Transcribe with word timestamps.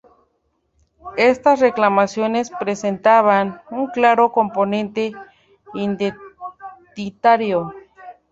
Estas 1.17 1.59
reclamaciones 1.59 2.49
presentaban 2.59 3.61
un 3.69 3.85
claro 3.85 4.31
componente 4.31 5.11
identitario. 5.75 7.71